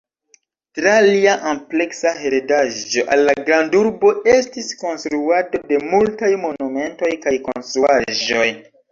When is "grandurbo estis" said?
3.49-4.69